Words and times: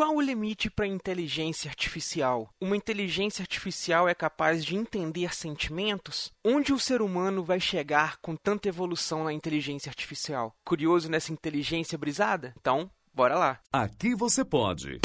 qual 0.00 0.16
o 0.16 0.20
limite 0.22 0.70
para 0.70 0.86
a 0.86 0.88
inteligência 0.88 1.68
artificial? 1.68 2.48
Uma 2.58 2.74
inteligência 2.74 3.42
artificial 3.42 4.08
é 4.08 4.14
capaz 4.14 4.64
de 4.64 4.74
entender 4.74 5.34
sentimentos? 5.34 6.32
Onde 6.42 6.72
o 6.72 6.78
ser 6.78 7.02
humano 7.02 7.44
vai 7.44 7.60
chegar 7.60 8.16
com 8.22 8.34
tanta 8.34 8.66
evolução 8.66 9.24
na 9.24 9.30
inteligência 9.30 9.90
artificial? 9.90 10.54
Curioso 10.64 11.10
nessa 11.10 11.34
inteligência 11.34 11.98
brisada? 11.98 12.54
Então, 12.58 12.90
bora 13.12 13.36
lá. 13.36 13.60
Aqui 13.70 14.14
você 14.14 14.42
pode. 14.42 15.00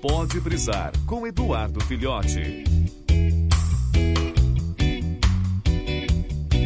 Pode 0.00 0.40
brisar 0.40 0.90
com 1.06 1.24
Eduardo 1.28 1.80
Filhote. 1.84 2.64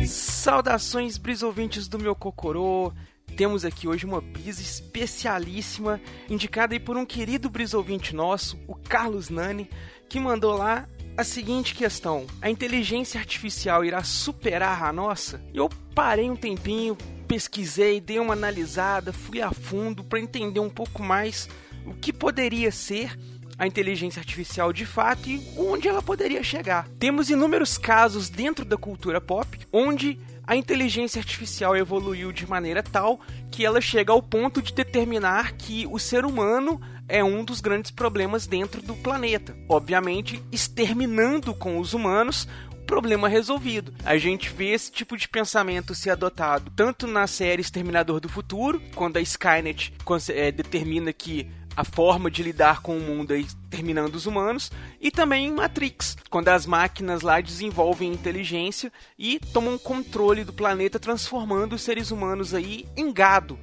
Saudações, 0.06 1.18
brisouvintes 1.18 1.86
do 1.86 1.98
meu 1.98 2.14
Cocorô. 2.14 2.94
Temos 3.36 3.66
aqui 3.66 3.86
hoje 3.86 4.06
uma 4.06 4.22
brisa 4.22 4.62
especialíssima, 4.62 6.00
indicada 6.28 6.74
aí 6.74 6.80
por 6.80 6.96
um 6.96 7.04
querido 7.04 7.50
brisouvinte 7.50 8.16
nosso, 8.16 8.58
o 8.66 8.74
Carlos 8.74 9.28
Nani, 9.28 9.68
que 10.08 10.18
mandou 10.18 10.56
lá 10.56 10.88
a 11.18 11.22
seguinte 11.22 11.74
questão: 11.74 12.26
A 12.40 12.48
inteligência 12.48 13.20
artificial 13.20 13.84
irá 13.84 14.02
superar 14.02 14.82
a 14.82 14.90
nossa? 14.90 15.38
Eu 15.52 15.68
parei 15.94 16.30
um 16.30 16.36
tempinho, 16.36 16.96
pesquisei, 17.28 18.00
dei 18.00 18.18
uma 18.18 18.32
analisada, 18.32 19.12
fui 19.12 19.42
a 19.42 19.52
fundo 19.52 20.02
para 20.02 20.18
entender 20.18 20.60
um 20.60 20.70
pouco 20.70 21.02
mais 21.02 21.46
o 21.84 21.92
que 21.92 22.14
poderia 22.14 22.72
ser 22.72 23.18
a 23.58 23.66
inteligência 23.66 24.20
artificial 24.20 24.72
de 24.72 24.86
fato 24.86 25.28
e 25.28 25.42
onde 25.58 25.88
ela 25.88 26.02
poderia 26.02 26.42
chegar. 26.42 26.88
Temos 26.98 27.28
inúmeros 27.28 27.76
casos 27.76 28.30
dentro 28.30 28.64
da 28.64 28.78
cultura 28.78 29.20
pop 29.20 29.58
onde 29.70 30.18
a 30.46 30.54
inteligência 30.54 31.18
artificial 31.18 31.76
evoluiu 31.76 32.30
de 32.30 32.48
maneira 32.48 32.82
tal 32.82 33.20
que 33.50 33.64
ela 33.64 33.80
chega 33.80 34.12
ao 34.12 34.22
ponto 34.22 34.62
de 34.62 34.72
determinar 34.72 35.52
que 35.52 35.86
o 35.90 35.98
ser 35.98 36.24
humano 36.24 36.80
é 37.08 37.22
um 37.22 37.44
dos 37.44 37.60
grandes 37.60 37.90
problemas 37.90 38.46
dentro 38.46 38.80
do 38.82 38.94
planeta. 38.94 39.56
Obviamente, 39.68 40.42
exterminando 40.52 41.54
com 41.54 41.78
os 41.78 41.94
humanos 41.94 42.48
problema 42.86 43.28
resolvido. 43.28 43.92
A 44.04 44.16
gente 44.16 44.48
vê 44.48 44.66
esse 44.70 44.92
tipo 44.92 45.16
de 45.16 45.28
pensamento 45.28 45.94
ser 45.94 46.10
adotado 46.10 46.70
tanto 46.74 47.06
na 47.06 47.26
série 47.26 47.60
Exterminador 47.60 48.20
do 48.20 48.28
Futuro, 48.28 48.80
quando 48.94 49.16
a 49.16 49.20
Skynet 49.20 49.92
é, 50.28 50.52
determina 50.52 51.12
que 51.12 51.50
a 51.76 51.84
forma 51.84 52.30
de 52.30 52.42
lidar 52.42 52.80
com 52.80 52.96
o 52.96 53.00
mundo 53.00 53.32
aí, 53.32 53.46
terminando 53.68 54.14
os 54.14 54.26
humanos, 54.26 54.72
e 55.00 55.10
também 55.10 55.46
em 55.46 55.52
Matrix, 55.52 56.16
quando 56.30 56.48
as 56.48 56.64
máquinas 56.64 57.20
lá 57.20 57.40
desenvolvem 57.40 58.12
inteligência 58.12 58.90
e 59.18 59.38
tomam 59.52 59.76
controle 59.76 60.42
do 60.42 60.52
planeta, 60.52 60.98
transformando 60.98 61.74
os 61.74 61.82
seres 61.82 62.10
humanos 62.10 62.54
aí 62.54 62.86
em 62.96 63.12
gado, 63.12 63.58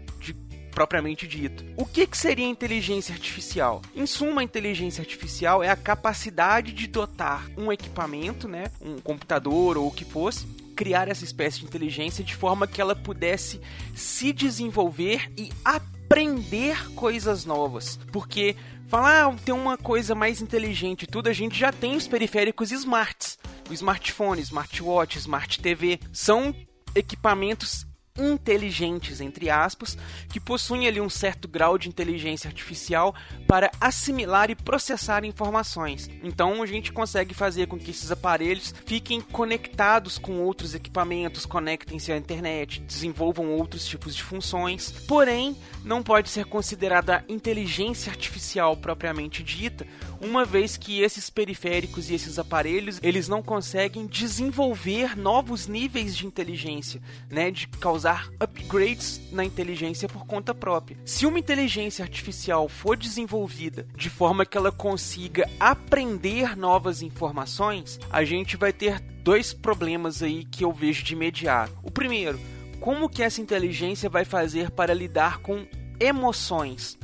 propriamente 0.73 1.28
dito. 1.28 1.64
O 1.78 1.86
que, 1.86 2.06
que 2.06 2.17
seria 2.17 2.45
inteligência 2.45 3.14
artificial? 3.14 3.81
Em 3.95 4.06
suma, 4.06 4.41
a 4.41 4.44
inteligência 4.44 5.02
artificial 5.02 5.64
é 5.64 5.69
a 5.69 5.75
capacidade 5.75 6.72
de 6.72 6.88
dotar 6.88 7.47
um 7.58 7.72
equipamento, 7.72 8.47
né, 8.47 8.66
um 8.81 9.00
computador 9.00 9.78
ou 9.78 9.88
o 9.88 9.91
que 9.91 10.03
fosse, 10.03 10.45
criar 10.75 11.08
essa 11.08 11.23
espécie 11.23 11.59
de 11.59 11.66
inteligência 11.66 12.23
de 12.23 12.36
forma 12.36 12.67
que 12.67 12.81
ela 12.81 12.95
pudesse 12.95 13.61
se 13.94 14.34
desenvolver 14.34 15.31
e 15.38 15.52
aprender 15.64 15.93
aprender 16.14 16.94
coisas 16.94 17.44
novas. 17.44 18.00
Porque 18.11 18.56
falar 18.88 19.25
ah, 19.25 19.36
tem 19.44 19.53
uma 19.53 19.78
coisa 19.78 20.14
mais 20.14 20.42
inteligente 20.42 21.08
tudo, 21.08 21.28
a 21.28 21.33
gente 21.33 21.58
já 21.58 21.72
tem 21.72 21.95
os 21.95 22.08
periféricos 22.08 22.72
smarts. 22.72 23.39
O 23.67 23.73
smartphone, 23.73 24.39
smartwatch, 24.41 25.17
smart 25.17 25.59
TV 25.59 26.00
são 26.11 26.56
equipamentos 26.94 27.88
inteligentes, 28.17 29.19
entre 29.19 29.50
aspas, 29.50 29.97
que 30.30 30.39
possuem 30.39 30.88
ali 30.88 31.02
um 31.02 31.09
certo 31.09 31.47
grau 31.47 31.80
de 31.80 31.89
inteligência 31.89 32.47
artificial 32.47 33.16
para 33.47 33.72
assimilar 33.81 34.52
e 34.52 34.56
processar 34.56 35.25
informações. 35.25 36.09
Então 36.23 36.61
a 36.61 36.66
gente 36.67 36.91
consegue 36.91 37.34
fazer 37.34 37.67
com 37.67 37.78
que 37.78 37.89
esses 37.89 38.11
aparelhos 38.11 38.73
fiquem 38.86 39.19
conectados 39.19 40.19
com 40.19 40.41
outros 40.41 40.75
equipamentos, 40.75 41.46
conectem-se 41.46 42.12
à 42.12 42.18
internet, 42.18 42.81
desenvolvam 42.81 43.52
outros 43.52 43.85
tipos 43.85 44.16
de 44.16 44.22
funções. 44.22 44.91
Porém, 45.07 45.57
não 45.84 46.03
pode 46.03 46.29
ser 46.29 46.46
considerada 46.46 47.25
inteligência 47.28 48.12
artificial 48.12 48.78
propriamente 48.78 49.41
dita, 49.41 49.88
uma 50.22 50.46
vez 50.46 50.78
que 50.78 51.02
esses 51.02 51.29
periféricos 51.29 52.09
e 52.09 52.13
esses 52.13 52.38
aparelhos, 52.38 53.00
eles 53.02 53.28
não 53.28 53.41
conseguem 53.41 54.06
desenvolver 54.06 55.18
novos 55.18 55.68
níveis 55.68 56.16
de 56.16 56.25
inteligência, 56.25 57.02
né, 57.29 57.52
de 57.52 57.68
causar 57.68 58.03
upgrades 58.06 59.22
na 59.31 59.44
inteligência 59.44 60.08
por 60.08 60.25
conta 60.25 60.53
própria. 60.53 60.97
Se 61.06 61.25
uma 61.25 61.40
inteligência 61.40 62.03
artificial 62.03 62.68
for 62.68 62.97
desenvolvida 62.97 63.88
de 63.96 64.09
forma 64.09 64.46
que 64.46 64.58
ela 64.58 64.72
consiga 64.72 65.50
aprender 65.59 66.56
novas 66.56 67.02
informações, 67.02 68.00
a 68.12 68.24
gente 68.24 68.58
vai 68.58 68.74
ter 68.74 69.00
dois 69.24 69.53
problemas 69.53 70.22
aí 70.22 70.44
que 70.44 70.64
eu 70.64 70.72
vejo 70.72 71.03
de 71.03 71.14
imediato. 71.14 71.74
O 71.81 71.91
primeiro, 71.91 72.40
como 72.80 73.09
que 73.09 73.24
essa 73.24 73.41
inteligência 73.41 74.09
vai 74.09 74.25
fazer 74.25 74.70
para 74.72 74.94
lidar 74.94 75.40
com 75.40 75.66
emoções? 76.00 76.97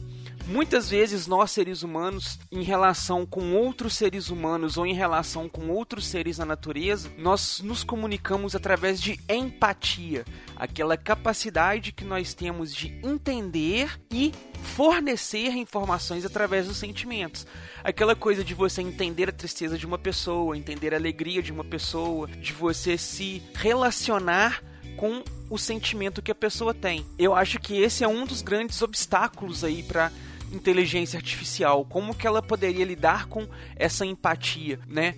Muitas 0.50 0.90
vezes 0.90 1.28
nós 1.28 1.52
seres 1.52 1.84
humanos, 1.84 2.40
em 2.52 2.64
relação 2.64 3.24
com 3.24 3.54
outros 3.54 3.96
seres 3.96 4.32
humanos 4.32 4.78
ou 4.78 4.86
em 4.86 4.96
relação 4.96 5.48
com 5.48 5.70
outros 5.70 6.08
seres 6.08 6.40
na 6.40 6.46
natureza, 6.46 7.12
nós 7.20 7.62
nos 7.64 7.84
comunicamos 7.84 8.56
através 8.56 9.00
de 9.00 9.20
empatia, 9.30 10.26
aquela 10.56 10.98
capacidade 10.98 11.92
que 11.92 12.04
nós 12.04 12.34
temos 12.34 12.74
de 12.74 13.00
entender 13.04 14.02
e 14.12 14.34
fornecer 14.76 15.52
informações 15.52 16.26
através 16.26 16.66
dos 16.66 16.78
sentimentos. 16.78 17.46
Aquela 17.84 18.16
coisa 18.16 18.44
de 18.44 18.56
você 18.56 18.82
entender 18.82 19.30
a 19.30 19.34
tristeza 19.34 19.78
de 19.78 19.86
uma 19.86 20.00
pessoa, 20.00 20.58
entender 20.58 20.96
a 20.96 20.98
alegria 20.98 21.44
de 21.44 21.52
uma 21.52 21.64
pessoa, 21.64 22.28
de 22.28 22.54
você 22.54 22.98
se 22.98 23.44
relacionar 23.54 24.64
com 24.98 25.24
o 25.48 25.60
sentimento 25.60 26.24
que 26.24 26.32
a 26.32 26.36
pessoa 26.36 26.74
tem. 26.74 27.06
Eu 27.20 27.36
acho 27.36 27.60
que 27.60 27.80
esse 27.80 28.04
é 28.04 28.08
um 28.08 28.26
dos 28.26 28.42
grandes 28.42 28.82
obstáculos 28.82 29.64
aí 29.64 29.84
para 29.84 30.12
inteligência 30.52 31.18
artificial, 31.18 31.86
como 31.86 32.16
que 32.16 32.28
ela 32.28 32.42
poderia 32.42 32.86
lidar 32.86 33.28
com 33.28 33.48
essa 33.76 34.06
empatia, 34.06 34.80
né? 34.88 35.16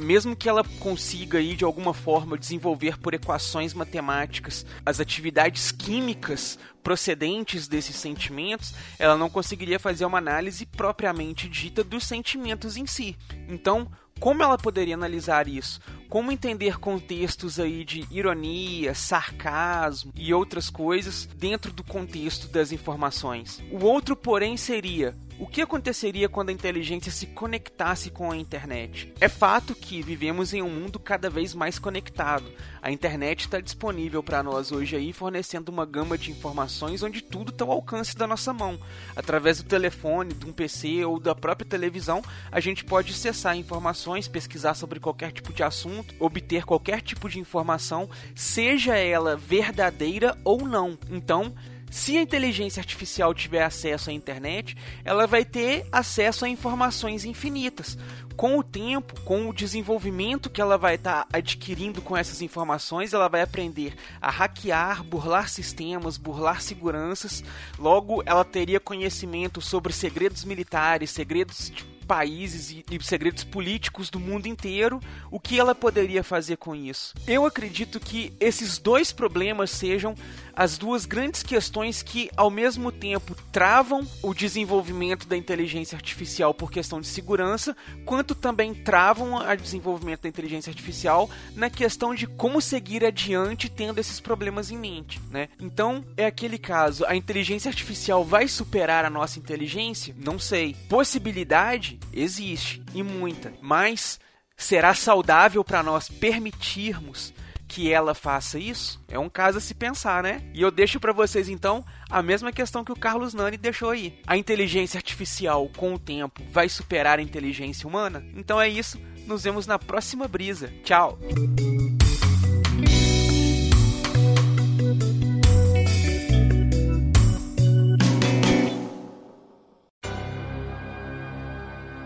Mesmo 0.00 0.36
que 0.36 0.48
ela 0.48 0.64
consiga 0.78 1.38
aí 1.38 1.56
de 1.56 1.64
alguma 1.64 1.92
forma 1.92 2.38
desenvolver 2.38 2.98
por 2.98 3.14
equações 3.14 3.74
matemáticas 3.74 4.64
as 4.86 5.00
atividades 5.00 5.72
químicas 5.72 6.58
procedentes 6.82 7.66
desses 7.66 7.96
sentimentos, 7.96 8.74
ela 8.98 9.16
não 9.16 9.30
conseguiria 9.30 9.78
fazer 9.78 10.04
uma 10.04 10.18
análise 10.18 10.66
propriamente 10.66 11.48
dita 11.48 11.82
dos 11.82 12.04
sentimentos 12.04 12.76
em 12.76 12.86
si. 12.86 13.16
Então, 13.48 13.90
como 14.20 14.42
ela 14.42 14.56
poderia 14.56 14.94
analisar 14.94 15.48
isso? 15.48 15.80
Como 16.08 16.30
entender 16.30 16.78
contextos 16.78 17.58
aí 17.58 17.84
de 17.84 18.06
ironia, 18.10 18.94
sarcasmo 18.94 20.12
e 20.14 20.32
outras 20.32 20.70
coisas 20.70 21.26
dentro 21.26 21.72
do 21.72 21.82
contexto 21.82 22.46
das 22.48 22.70
informações? 22.70 23.62
O 23.70 23.84
outro, 23.84 24.14
porém, 24.14 24.56
seria 24.56 25.16
o 25.38 25.46
que 25.46 25.60
aconteceria 25.60 26.28
quando 26.28 26.50
a 26.50 26.52
inteligência 26.52 27.10
se 27.10 27.26
conectasse 27.26 28.08
com 28.10 28.30
a 28.30 28.36
internet? 28.36 29.12
É 29.20 29.28
fato 29.28 29.74
que 29.74 30.00
vivemos 30.00 30.54
em 30.54 30.62
um 30.62 30.70
mundo 30.70 30.98
cada 30.98 31.28
vez 31.28 31.54
mais 31.54 31.78
conectado. 31.78 32.44
A 32.80 32.90
internet 32.90 33.40
está 33.40 33.60
disponível 33.60 34.22
para 34.22 34.42
nós 34.42 34.70
hoje 34.70 34.94
aí, 34.94 35.12
fornecendo 35.12 35.72
uma 35.72 35.84
gama 35.84 36.16
de 36.16 36.30
informações 36.30 37.02
onde 37.02 37.20
tudo 37.20 37.50
está 37.50 37.64
ao 37.64 37.72
alcance 37.72 38.16
da 38.16 38.26
nossa 38.26 38.52
mão. 38.52 38.78
Através 39.16 39.60
do 39.60 39.68
telefone, 39.68 40.34
de 40.34 40.46
um 40.46 40.52
PC 40.52 41.04
ou 41.04 41.18
da 41.18 41.34
própria 41.34 41.68
televisão, 41.68 42.22
a 42.52 42.60
gente 42.60 42.84
pode 42.84 43.12
acessar 43.12 43.56
informações, 43.56 44.28
pesquisar 44.28 44.74
sobre 44.74 45.00
qualquer 45.00 45.32
tipo 45.32 45.52
de 45.52 45.62
assunto, 45.62 46.14
obter 46.20 46.64
qualquer 46.64 47.02
tipo 47.02 47.28
de 47.28 47.40
informação, 47.40 48.08
seja 48.34 48.96
ela 48.96 49.36
verdadeira 49.36 50.38
ou 50.44 50.64
não. 50.64 50.96
Então, 51.10 51.54
se 51.94 52.18
a 52.18 52.22
inteligência 52.22 52.80
artificial 52.80 53.32
tiver 53.32 53.62
acesso 53.62 54.10
à 54.10 54.12
internet, 54.12 54.76
ela 55.04 55.28
vai 55.28 55.44
ter 55.44 55.86
acesso 55.92 56.44
a 56.44 56.48
informações 56.48 57.24
infinitas. 57.24 57.96
Com 58.36 58.58
o 58.58 58.64
tempo, 58.64 59.20
com 59.20 59.48
o 59.48 59.54
desenvolvimento 59.54 60.50
que 60.50 60.60
ela 60.60 60.76
vai 60.76 60.96
estar 60.96 61.22
tá 61.22 61.38
adquirindo 61.38 62.02
com 62.02 62.16
essas 62.16 62.42
informações, 62.42 63.12
ela 63.12 63.28
vai 63.28 63.42
aprender 63.42 63.94
a 64.20 64.28
hackear, 64.28 65.04
burlar 65.04 65.48
sistemas, 65.48 66.16
burlar 66.16 66.60
seguranças. 66.60 67.44
Logo, 67.78 68.24
ela 68.26 68.44
teria 68.44 68.80
conhecimento 68.80 69.60
sobre 69.60 69.92
segredos 69.92 70.44
militares, 70.44 71.12
segredos 71.12 71.70
de 71.70 71.93
países 72.04 72.70
e, 72.70 72.84
e 72.90 73.02
segredos 73.02 73.44
políticos 73.44 74.10
do 74.10 74.20
mundo 74.20 74.46
inteiro, 74.46 75.00
o 75.30 75.40
que 75.40 75.58
ela 75.58 75.74
poderia 75.74 76.22
fazer 76.22 76.56
com 76.56 76.74
isso? 76.74 77.14
Eu 77.26 77.46
acredito 77.46 77.98
que 77.98 78.32
esses 78.38 78.78
dois 78.78 79.12
problemas 79.12 79.70
sejam 79.70 80.14
as 80.56 80.78
duas 80.78 81.04
grandes 81.04 81.42
questões 81.42 82.02
que, 82.02 82.30
ao 82.36 82.50
mesmo 82.50 82.92
tempo, 82.92 83.34
travam 83.50 84.06
o 84.22 84.32
desenvolvimento 84.32 85.26
da 85.26 85.36
inteligência 85.36 85.96
artificial 85.96 86.54
por 86.54 86.70
questão 86.70 87.00
de 87.00 87.06
segurança, 87.06 87.76
quanto 88.04 88.34
também 88.34 88.72
travam 88.72 89.34
o 89.34 89.56
desenvolvimento 89.56 90.22
da 90.22 90.28
inteligência 90.28 90.70
artificial 90.70 91.28
na 91.54 91.68
questão 91.68 92.14
de 92.14 92.26
como 92.26 92.60
seguir 92.60 93.04
adiante 93.04 93.68
tendo 93.68 93.98
esses 93.98 94.20
problemas 94.20 94.70
em 94.70 94.78
mente, 94.78 95.20
né? 95.30 95.48
Então, 95.58 96.04
é 96.16 96.26
aquele 96.26 96.58
caso, 96.58 97.04
a 97.06 97.16
inteligência 97.16 97.68
artificial 97.68 98.24
vai 98.24 98.46
superar 98.46 99.04
a 99.04 99.10
nossa 99.10 99.38
inteligência? 99.38 100.14
Não 100.16 100.38
sei. 100.38 100.76
Possibilidade 100.88 101.93
existe 102.12 102.82
e 102.94 103.02
muita, 103.02 103.52
mas 103.60 104.18
será 104.56 104.94
saudável 104.94 105.64
para 105.64 105.82
nós 105.82 106.08
permitirmos 106.08 107.32
que 107.66 107.92
ela 107.92 108.14
faça 108.14 108.58
isso? 108.58 109.02
É 109.08 109.18
um 109.18 109.28
caso 109.28 109.58
a 109.58 109.60
se 109.60 109.74
pensar, 109.74 110.22
né? 110.22 110.42
E 110.54 110.62
eu 110.62 110.70
deixo 110.70 111.00
para 111.00 111.12
vocês 111.12 111.48
então 111.48 111.84
a 112.08 112.22
mesma 112.22 112.52
questão 112.52 112.84
que 112.84 112.92
o 112.92 112.96
Carlos 112.96 113.34
Nani 113.34 113.56
deixou 113.56 113.90
aí. 113.90 114.20
A 114.26 114.36
inteligência 114.36 114.98
artificial, 114.98 115.68
com 115.76 115.94
o 115.94 115.98
tempo, 115.98 116.42
vai 116.50 116.68
superar 116.68 117.18
a 117.18 117.22
inteligência 117.22 117.88
humana? 117.88 118.24
Então 118.34 118.60
é 118.60 118.68
isso. 118.68 119.00
Nos 119.26 119.42
vemos 119.42 119.66
na 119.66 119.78
próxima 119.78 120.28
brisa. 120.28 120.72
Tchau. 120.84 121.18